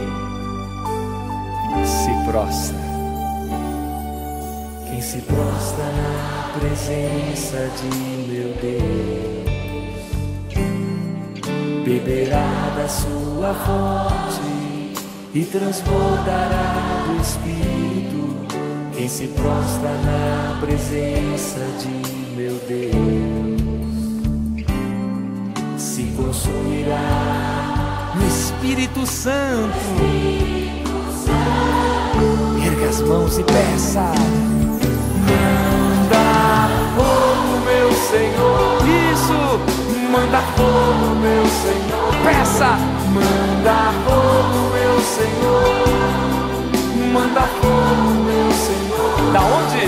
se 1.86 2.10
prostra. 2.26 2.78
Quem 4.88 5.02
se 5.02 5.18
prostra 5.24 5.84
na 5.84 6.58
presença 6.58 7.70
de 7.82 7.90
meu 8.32 8.54
Deus, 8.62 9.44
beberá 11.84 12.72
da 12.78 12.88
sua 12.88 13.54
fonte 13.56 14.94
e 15.34 15.44
transbordará 15.44 17.04
do 17.08 17.22
Espírito. 17.22 18.48
Quem 18.96 19.10
se 19.10 19.28
prostra 19.28 19.90
na 19.90 20.62
presença 20.62 21.60
de 21.82 21.90
meu 22.38 22.58
Deus 22.70 23.33
se 26.44 26.50
consumirá 26.50 28.12
no 28.16 28.28
Espírito 28.28 29.06
Santo. 29.06 29.78
Erga 32.66 32.90
as 32.90 33.02
mãos 33.02 33.38
e 33.38 33.44
peça. 33.44 34.12
Manda 35.30 36.70
fogo, 36.96 37.62
meu 37.66 37.92
Senhor. 37.94 38.82
Isso, 39.14 39.40
manda 40.12 40.42
fogo, 40.56 41.16
meu 41.22 41.46
Senhor. 41.46 42.14
Peça. 42.24 42.78
Manda 43.14 43.94
fogo, 44.06 44.60
meu 44.74 45.00
Senhor. 45.02 45.84
Manda 47.14 47.42
fogo, 47.42 48.10
meu 48.26 48.52
Senhor. 48.52 49.32
Da 49.32 49.42
onde? 49.42 49.86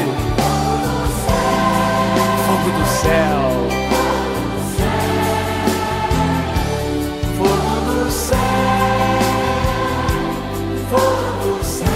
Fogo 2.45 2.69
do 2.77 2.85
céu. 3.01 3.39
Fogo 3.41 3.54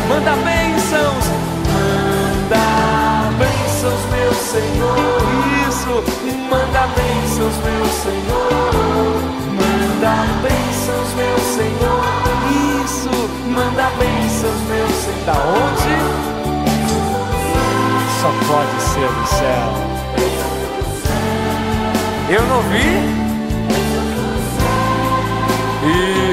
Manda 0.09 0.31
bênçãos. 0.37 1.25
Manda 1.71 2.65
bênçãos, 3.37 4.01
meu 4.09 4.33
Senhor. 4.33 5.21
Isso. 5.69 5.93
Manda 6.49 6.87
bênçãos, 6.97 7.55
meu 7.63 7.85
Senhor. 7.85 8.59
Manda 9.53 10.13
bênçãos, 10.41 11.09
meu 11.15 11.37
Senhor. 11.55 12.03
Isso. 12.83 13.13
Manda 13.49 13.85
bênçãos, 13.99 14.61
meu 14.67 14.87
Senhor. 14.87 15.25
Da 15.27 15.33
onde? 15.33 15.95
Só 18.19 18.29
pode 18.47 18.81
ser 18.81 19.09
do 19.13 19.25
céu. 19.27 19.69
Eu 22.29 22.43
não 22.47 22.61
vi? 22.63 22.89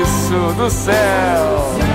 Isso, 0.02 0.54
do 0.56 0.70
céu. 0.70 1.86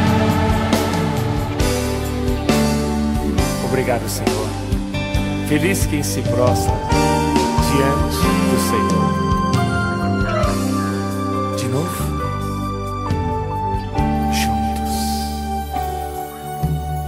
Obrigado, 3.81 4.07
Senhor. 4.07 4.47
Feliz 5.49 5.87
quem 5.87 6.03
se 6.03 6.21
prostra 6.21 6.71
diante 7.71 8.27
do 8.51 8.59
Senhor. 8.69 9.09
De 11.57 11.67
novo. 11.67 12.03
Juntos. 14.35 14.95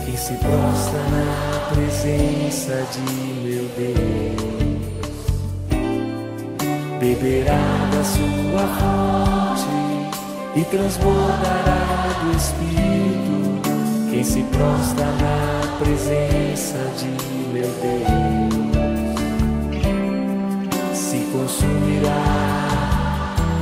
Quem 0.04 0.18
se 0.18 0.34
prostra 0.34 1.00
na 1.12 1.60
presença 1.76 2.84
de 2.92 3.02
meu 3.44 3.70
Deus 3.78 4.42
beberá 7.00 7.62
da 7.92 8.04
sua 8.04 8.66
fonte 8.80 9.70
e 10.56 10.64
transbordará 10.66 12.18
do 12.24 12.32
Espírito. 12.36 13.33
Quem 14.24 14.32
se 14.32 14.44
prostra 14.44 15.06
na 15.06 15.76
presença 15.80 16.78
de 16.98 17.08
meu 17.52 17.68
Deus 17.82 18.08
se 20.98 21.28
consumirá. 21.34 22.24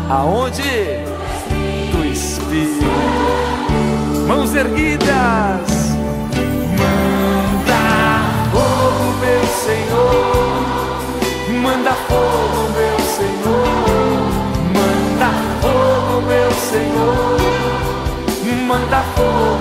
Aonde? 0.08 1.02
Do 1.92 2.06
Espírito. 2.06 2.86
Mãos 4.28 4.54
erguidas. 4.54 5.72
Manda 6.78 7.82
fogo, 8.52 9.06
meu 9.20 9.44
Senhor. 9.66 10.62
Manda 11.60 11.94
fogo, 12.08 12.70
meu 12.78 13.00
Senhor. 13.18 13.66
Manda 14.76 15.30
fogo, 15.60 16.22
meu 16.28 16.52
Senhor. 16.52 17.42
Manda 18.68 19.02
fogo, 19.16 19.61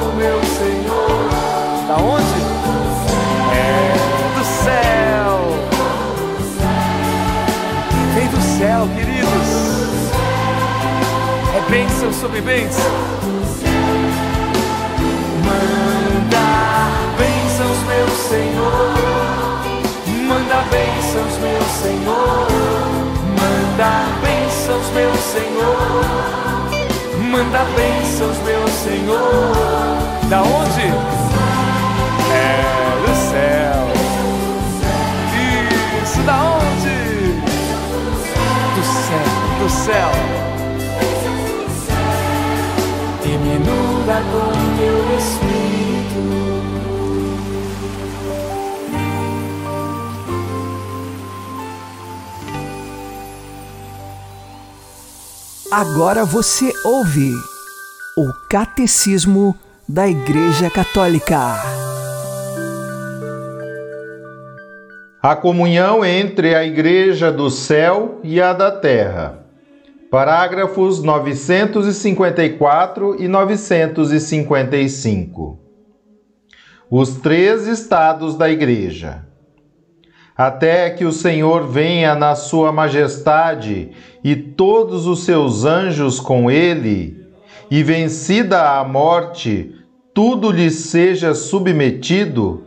Sobre 12.12 12.40
bênção. 12.42 12.84
Manda 15.44 16.46
bênçãos, 17.16 17.78
meu 17.86 18.08
Senhor. 18.28 18.94
Manda 20.28 20.56
bênçãos, 20.70 21.38
meu 21.38 21.62
Senhor. 21.80 22.48
Manda 23.40 23.90
bênçãos, 24.20 24.86
meu 24.92 25.14
Senhor. 25.14 26.04
Manda 27.30 27.64
bênçãos, 27.74 28.38
meu 28.44 28.68
Senhor. 28.68 29.54
Da 30.28 30.42
onde? 30.42 30.86
É 32.32 32.46
do 33.06 33.14
céu. 33.30 33.80
Isso, 36.02 36.20
da 36.22 36.36
onde? 36.36 36.98
Do 38.74 38.82
céu, 38.84 39.24
do 39.58 39.68
céu. 39.70 40.39
Com 44.14 44.50
teu 44.76 45.16
Espírito. 45.16 45.70
Agora 55.70 56.24
você 56.24 56.72
ouve 56.84 57.32
o 58.16 58.32
Catecismo 58.48 59.54
da 59.88 60.08
Igreja 60.08 60.68
Católica. 60.68 61.38
A 65.22 65.36
comunhão 65.36 66.04
entre 66.04 66.54
a 66.54 66.64
Igreja 66.64 67.30
do 67.30 67.48
céu 67.48 68.18
e 68.24 68.40
a 68.40 68.52
da 68.52 68.72
terra. 68.72 69.39
Parágrafos 70.10 71.02
954 71.04 73.22
e 73.22 73.28
955. 73.28 75.60
Os 76.90 77.18
três 77.18 77.68
estados 77.68 78.36
da 78.36 78.50
Igreja. 78.50 79.24
até 80.36 80.90
que 80.90 81.04
o 81.04 81.12
Senhor 81.12 81.68
venha 81.68 82.14
na 82.14 82.34
sua 82.34 82.72
majestade 82.72 83.90
e 84.24 84.34
todos 84.34 85.06
os 85.06 85.24
seus 85.24 85.66
anjos 85.66 86.18
com 86.18 86.50
ele, 86.50 87.26
e 87.70 87.82
vencida 87.82 88.78
a 88.78 88.82
morte, 88.82 89.74
tudo 90.14 90.50
lhe 90.50 90.70
seja 90.70 91.34
submetido? 91.34 92.64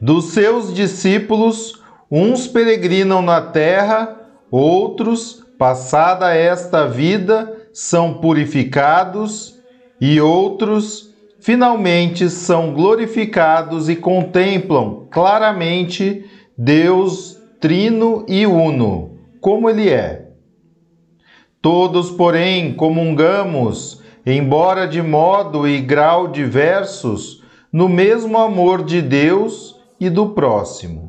Dos 0.00 0.32
seus 0.32 0.74
discípulos, 0.74 1.80
uns 2.10 2.48
peregrinam 2.48 3.22
na 3.22 3.40
terra, 3.40 4.16
outros, 4.50 5.45
passada 5.58 6.34
esta 6.34 6.86
vida, 6.86 7.68
são 7.72 8.14
purificados, 8.14 9.56
e 10.00 10.20
outros, 10.20 11.14
finalmente, 11.40 12.28
são 12.28 12.72
glorificados 12.72 13.88
e 13.88 13.96
contemplam 13.96 15.06
claramente 15.10 16.24
Deus 16.56 17.38
trino 17.60 18.24
e 18.28 18.46
uno, 18.46 19.18
como 19.40 19.68
Ele 19.70 19.88
é. 19.88 20.28
Todos, 21.62 22.10
porém, 22.10 22.74
comungamos, 22.74 24.02
embora 24.24 24.86
de 24.86 25.02
modo 25.02 25.66
e 25.66 25.80
grau 25.80 26.28
diversos, 26.28 27.42
no 27.72 27.88
mesmo 27.88 28.38
amor 28.38 28.84
de 28.84 29.00
Deus 29.02 29.74
e 29.98 30.08
do 30.08 30.30
próximo. 30.30 31.05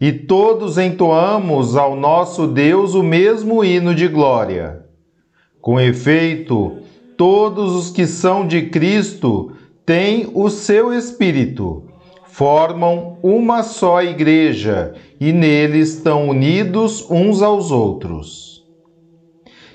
E 0.00 0.12
todos 0.12 0.78
entoamos 0.78 1.76
ao 1.76 1.94
nosso 1.94 2.46
Deus 2.46 2.94
o 2.94 3.02
mesmo 3.02 3.62
hino 3.62 3.94
de 3.94 4.08
glória. 4.08 4.86
Com 5.60 5.78
efeito, 5.78 6.78
todos 7.18 7.74
os 7.74 7.90
que 7.90 8.06
são 8.06 8.46
de 8.46 8.62
Cristo 8.62 9.52
têm 9.84 10.30
o 10.32 10.48
seu 10.48 10.94
Espírito 10.94 11.84
formam 12.24 13.18
uma 13.22 13.62
só 13.62 14.02
igreja 14.02 14.94
e 15.20 15.30
neles 15.32 15.96
estão 15.96 16.30
unidos 16.30 17.04
uns 17.10 17.42
aos 17.42 17.70
outros. 17.70 18.64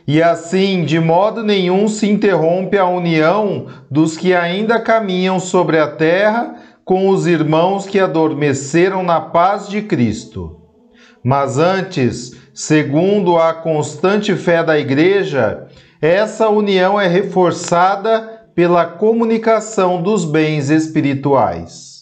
E 0.07 0.23
assim, 0.23 0.83
de 0.83 0.99
modo 0.99 1.43
nenhum 1.43 1.87
se 1.87 2.09
interrompe 2.09 2.77
a 2.77 2.87
união 2.87 3.67
dos 3.91 4.17
que 4.17 4.33
ainda 4.33 4.79
caminham 4.79 5.39
sobre 5.39 5.77
a 5.77 5.87
terra 5.87 6.55
com 6.85 7.09
os 7.09 7.25
irmãos 7.25 7.87
que 7.87 7.99
adormeceram 7.99 9.01
na 9.01 9.19
paz 9.19 9.67
de 9.67 9.81
Cristo. 9.81 10.61
Mas 11.23 11.57
antes, 11.57 12.37
segundo 12.53 13.37
a 13.37 13.51
constante 13.51 14.35
fé 14.35 14.63
da 14.63 14.77
Igreja, 14.77 15.67
essa 15.99 16.47
união 16.47 17.01
é 17.01 17.07
reforçada 17.07 18.45
pela 18.53 18.85
comunicação 18.85 20.01
dos 20.01 20.23
bens 20.23 20.69
espirituais. 20.69 21.94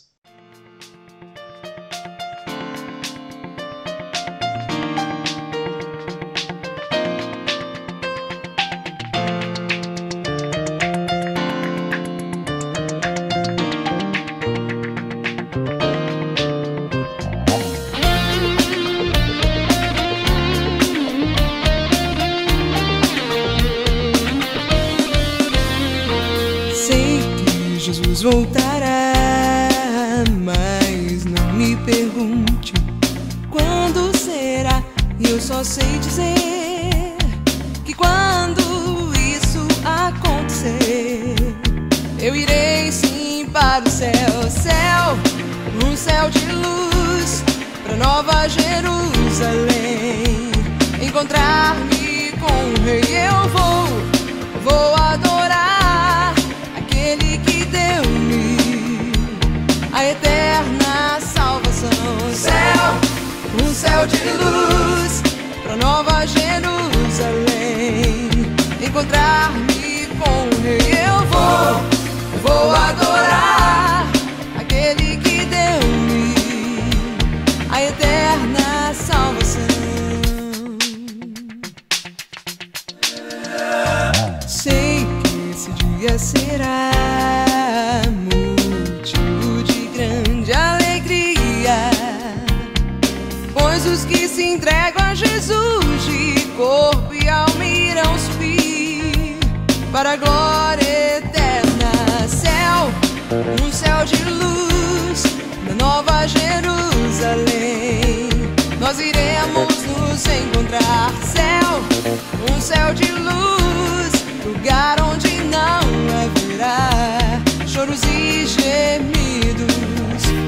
Encontrar. 110.74 111.12
Céu, 111.24 112.56
um 112.56 112.62
céu 112.62 112.94
de 112.94 113.12
luz, 113.12 114.12
lugar 114.46 115.02
onde 115.02 115.44
não 115.44 115.82
haverá 116.24 117.42
choros 117.68 118.02
e 118.04 118.46
gemidos. 118.46 119.74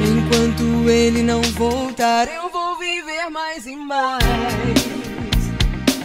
Enquanto 0.08 0.90
ele 0.90 1.22
não 1.22 1.42
voltar, 1.42 2.28
eu 2.28 2.50
viver 2.78 3.30
mais 3.30 3.66
e 3.66 3.76
mais. 3.76 4.24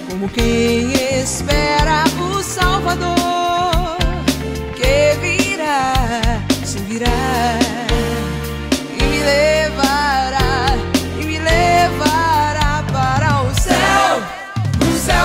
Como 0.09 0.28
quem 0.28 0.92
espera 1.20 2.04
o 2.18 2.42
Salvador 2.42 3.39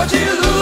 o 0.06 0.10
céu 0.10 0.55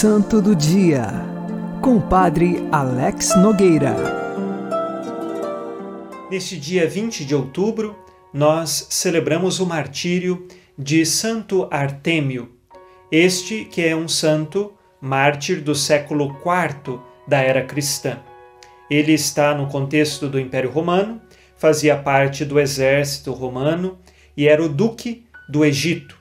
Santo 0.00 0.40
do 0.40 0.56
Dia, 0.56 1.08
com 1.82 1.98
o 1.98 2.00
Padre 2.00 2.66
Alex 2.72 3.36
Nogueira. 3.36 3.94
Neste 6.30 6.56
dia 6.56 6.88
20 6.88 7.22
de 7.22 7.34
outubro, 7.34 7.94
nós 8.32 8.86
celebramos 8.88 9.60
o 9.60 9.66
martírio 9.66 10.48
de 10.78 11.04
Santo 11.04 11.68
Artêmio, 11.70 12.50
este 13.12 13.66
que 13.66 13.84
é 13.84 13.94
um 13.94 14.08
santo 14.08 14.72
mártir 15.02 15.60
do 15.60 15.74
século 15.74 16.34
IV 16.34 16.98
da 17.28 17.42
era 17.42 17.62
cristã. 17.62 18.20
Ele 18.88 19.12
está 19.12 19.54
no 19.54 19.66
contexto 19.66 20.30
do 20.30 20.40
Império 20.40 20.70
Romano, 20.70 21.20
fazia 21.58 21.94
parte 21.94 22.42
do 22.42 22.58
exército 22.58 23.34
romano 23.34 23.98
e 24.34 24.48
era 24.48 24.62
o 24.64 24.68
duque 24.68 25.26
do 25.46 25.62
Egito. 25.62 26.18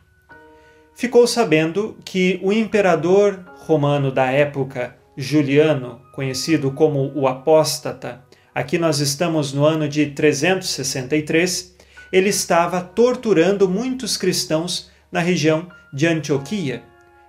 Ficou 0.93 1.25
sabendo 1.25 1.95
que 2.03 2.41
o 2.43 2.51
imperador 2.51 3.48
romano 3.69 4.11
da 4.11 4.31
época, 4.31 4.97
Juliano, 5.15 6.01
conhecido 6.11 6.71
como 6.71 7.11
o 7.13 7.27
Apóstata, 7.27 8.25
aqui 8.53 8.79
nós 8.79 8.97
estamos 8.97 9.53
no 9.53 9.63
ano 9.63 9.87
de 9.87 10.07
363, 10.07 11.75
ele 12.11 12.29
estava 12.29 12.81
torturando 12.81 13.69
muitos 13.69 14.17
cristãos 14.17 14.89
na 15.11 15.19
região 15.19 15.69
de 15.93 16.07
Antioquia. 16.07 16.81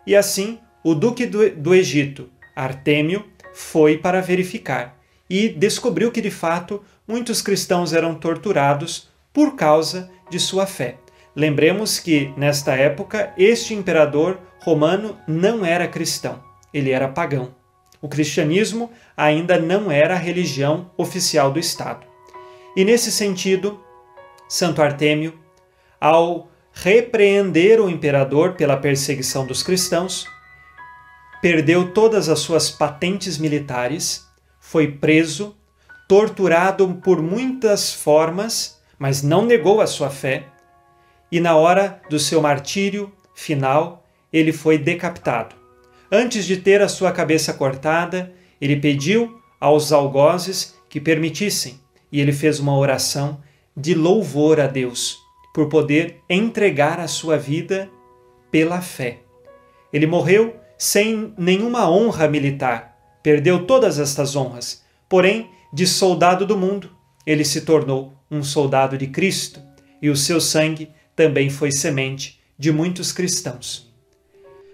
E 0.06 0.16
assim, 0.16 0.58
o 0.82 0.94
duque 0.94 1.26
do, 1.26 1.50
do 1.50 1.74
Egito, 1.74 2.30
Artêmio, 2.56 3.26
foi 3.52 3.98
para 3.98 4.22
verificar 4.22 4.98
e 5.28 5.46
descobriu 5.50 6.10
que 6.10 6.22
de 6.22 6.30
fato 6.30 6.82
muitos 7.06 7.42
cristãos 7.42 7.92
eram 7.92 8.14
torturados 8.14 9.10
por 9.30 9.56
causa 9.56 10.10
de 10.30 10.40
sua 10.40 10.64
fé. 10.64 10.96
Lembremos 11.36 11.98
que, 11.98 12.32
nesta 12.34 12.74
época, 12.76 13.34
este 13.36 13.74
imperador 13.74 14.40
romano 14.60 15.18
não 15.26 15.64
era 15.64 15.88
cristão, 15.88 16.42
ele 16.72 16.90
era 16.90 17.08
pagão. 17.08 17.54
O 18.00 18.08
cristianismo 18.08 18.90
ainda 19.16 19.58
não 19.58 19.90
era 19.90 20.14
a 20.14 20.18
religião 20.18 20.90
oficial 20.96 21.50
do 21.50 21.58
Estado. 21.58 22.06
E 22.76 22.84
nesse 22.84 23.10
sentido, 23.10 23.80
Santo 24.48 24.80
Artêmio, 24.80 25.38
ao 26.00 26.48
repreender 26.72 27.80
o 27.80 27.90
imperador 27.90 28.54
pela 28.54 28.76
perseguição 28.76 29.44
dos 29.44 29.62
cristãos, 29.62 30.26
perdeu 31.42 31.92
todas 31.92 32.28
as 32.28 32.38
suas 32.38 32.70
patentes 32.70 33.38
militares, 33.38 34.26
foi 34.60 34.92
preso, 34.92 35.56
torturado 36.08 37.00
por 37.02 37.20
muitas 37.20 37.92
formas, 37.92 38.80
mas 38.98 39.22
não 39.22 39.44
negou 39.44 39.80
a 39.80 39.86
sua 39.86 40.10
fé, 40.10 40.46
e 41.30 41.38
na 41.38 41.56
hora 41.56 42.00
do 42.10 42.18
seu 42.18 42.40
martírio 42.40 43.12
final, 43.34 43.99
ele 44.32 44.52
foi 44.52 44.78
decapitado. 44.78 45.54
Antes 46.10 46.44
de 46.44 46.56
ter 46.56 46.82
a 46.82 46.88
sua 46.88 47.12
cabeça 47.12 47.52
cortada, 47.52 48.32
ele 48.60 48.76
pediu 48.76 49.40
aos 49.60 49.92
algozes 49.92 50.74
que 50.88 51.00
permitissem, 51.00 51.80
e 52.10 52.20
ele 52.20 52.32
fez 52.32 52.58
uma 52.58 52.76
oração 52.76 53.40
de 53.76 53.94
louvor 53.94 54.60
a 54.60 54.66
Deus 54.66 55.18
por 55.54 55.68
poder 55.68 56.20
entregar 56.28 56.98
a 56.98 57.06
sua 57.06 57.36
vida 57.36 57.88
pela 58.50 58.80
fé. 58.80 59.20
Ele 59.92 60.06
morreu 60.06 60.56
sem 60.76 61.32
nenhuma 61.36 61.90
honra 61.90 62.26
militar, 62.26 62.96
perdeu 63.22 63.66
todas 63.66 63.98
estas 63.98 64.34
honras, 64.34 64.84
porém, 65.08 65.50
de 65.72 65.86
soldado 65.86 66.46
do 66.46 66.56
mundo, 66.56 66.90
ele 67.26 67.44
se 67.44 67.60
tornou 67.60 68.14
um 68.30 68.42
soldado 68.42 68.96
de 68.96 69.06
Cristo 69.06 69.60
e 70.00 70.08
o 70.08 70.16
seu 70.16 70.40
sangue 70.40 70.90
também 71.14 71.50
foi 71.50 71.70
semente 71.70 72.40
de 72.58 72.72
muitos 72.72 73.12
cristãos. 73.12 73.89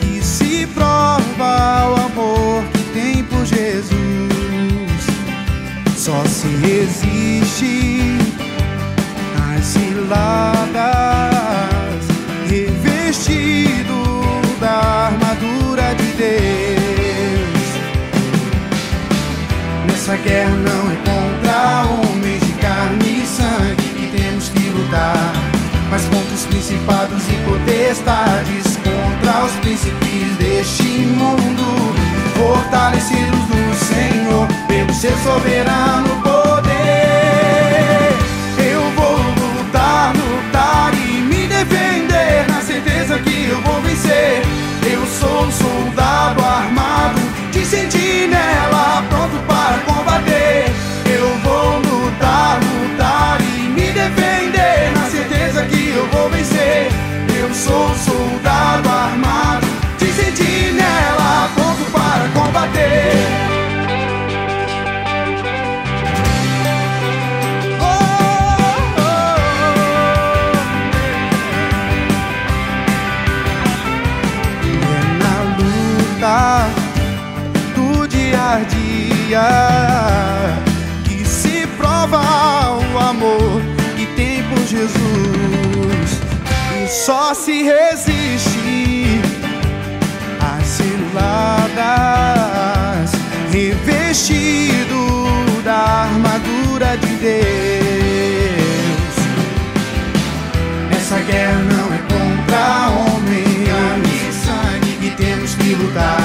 Que 0.00 0.22
se 0.24 0.66
prova 0.68 1.90
o 1.90 1.94
amor 2.06 2.64
que 2.72 2.82
tem 2.94 3.22
por 3.24 3.44
Jesus. 3.44 3.92
Só 5.94 6.24
se 6.24 6.48
resiste 6.48 8.16
às 9.54 9.64
ciladas, 9.66 10.72
revestido 12.48 14.22
da 14.58 15.10
armadura 15.10 15.94
de 15.96 16.12
Deus. 16.16 17.68
Nessa 19.86 20.16
guerra 20.16 20.56
não 20.56 20.90
é 20.90 20.96
contra 20.96 21.84
homens 21.92 22.40
de 22.40 22.52
carne 22.54 23.22
e 23.22 23.26
sangue 23.26 23.88
que 23.98 24.16
temos 24.16 24.48
que 24.48 24.70
lutar 24.70 25.54
mas 25.94 26.06
contra 26.06 26.23
os 26.44 26.46
principados 26.46 27.22
e 27.28 27.36
potestades, 27.48 28.76
contra 28.76 29.44
os 29.44 29.52
príncipes 29.60 30.36
deste 30.38 30.82
mundo, 30.82 31.94
fortalecidos 32.36 33.48
no 33.48 33.74
Senhor, 33.74 34.48
pelo 34.68 34.92
seu 34.92 35.16
soberano 35.18 36.23
que 81.04 81.24
se 81.26 81.66
prova 81.76 82.78
o 82.78 82.98
amor 82.98 83.60
que 83.96 84.06
tem 84.14 84.44
por 84.44 84.58
Jesus 84.58 86.20
e 86.80 86.88
só 86.88 87.34
se 87.34 87.64
resiste 87.64 89.20
às 90.40 90.64
ciladas 90.66 91.74
revestido 93.50 95.24
da 95.64 96.04
armadura 96.04 96.96
de 96.96 97.16
Deus. 97.16 97.34
Essa 100.96 101.18
guerra 101.20 101.58
não 101.58 101.92
é 101.92 101.98
contra 101.98 102.88
homem 102.90 103.64
e 104.04 104.32
sangue 104.32 104.92
que 105.00 105.10
temos 105.16 105.54
que 105.56 105.74
lutar, 105.74 106.23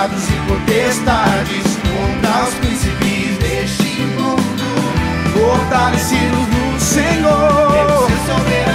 principados 0.00 0.24
e 0.28 0.36
potestades, 0.48 1.78
contra 1.82 2.44
os 2.44 2.54
príncipes 2.54 3.38
deste 3.38 4.00
mundo, 4.00 4.64
fortalecidos 5.32 6.46
no 6.48 6.80
Senhor. 6.80 8.69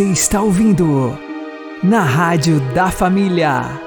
Você 0.00 0.12
está 0.12 0.40
ouvindo 0.40 1.14
na 1.82 2.00
Rádio 2.00 2.58
da 2.72 2.90
Família. 2.90 3.78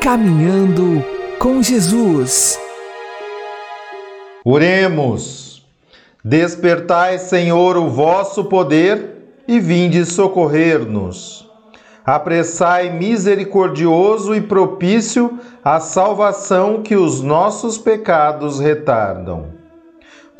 Caminhando 0.00 1.04
com 1.40 1.60
Jesus. 1.60 2.56
Oremos. 4.44 5.66
Despertai, 6.24 7.18
Senhor, 7.18 7.76
o 7.76 7.88
vosso 7.90 8.44
poder 8.44 9.42
e 9.48 9.58
vinde 9.58 10.06
socorrer-nos. 10.06 11.50
Apressai 12.06 12.96
misericordioso 12.96 14.36
e 14.36 14.40
propício 14.40 15.36
a 15.64 15.80
salvação 15.80 16.80
que 16.80 16.94
os 16.94 17.20
nossos 17.20 17.76
pecados 17.76 18.60
retardam 18.60 19.61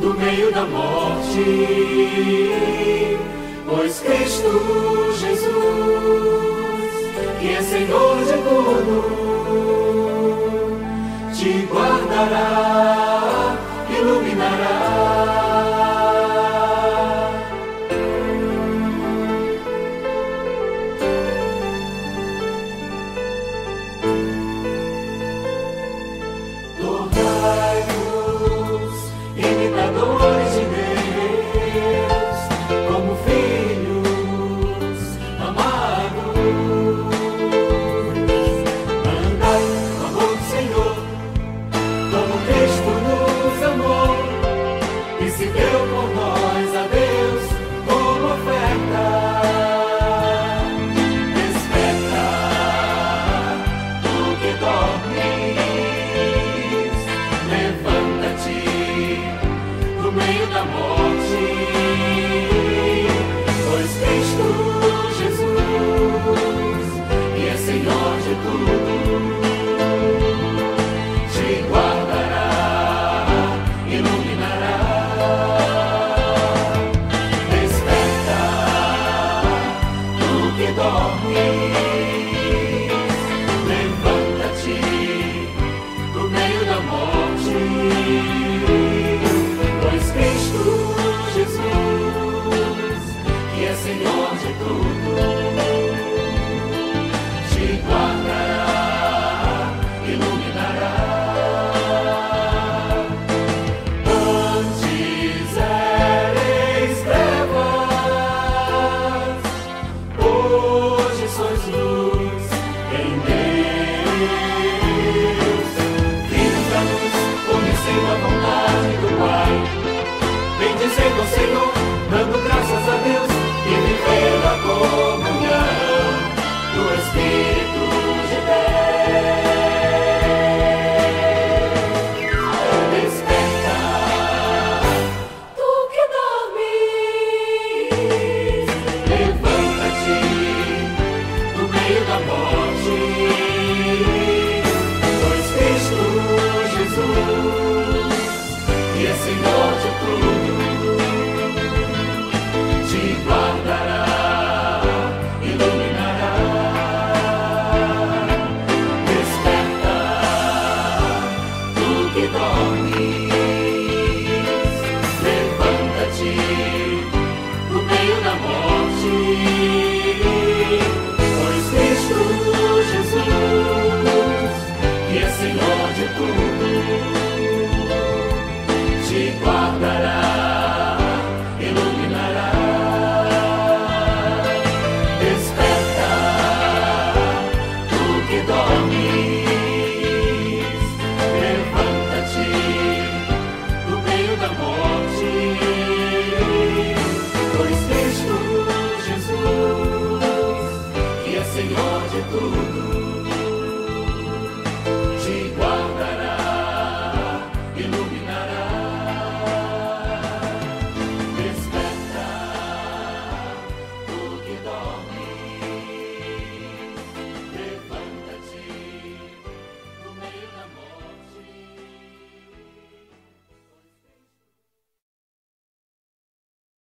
Do 0.00 0.14
meio 0.14 0.52
da 0.52 0.64
morte, 0.66 1.42
pois 3.66 4.00
Cristo 4.00 5.12
Jesus, 5.18 5.50
que 7.40 7.48
é 7.48 7.62
Senhor 7.62 8.16
de 8.18 8.34
tudo, 8.44 9.02
te 11.34 11.66
guardará, 11.72 13.56
iluminará. 13.98 14.95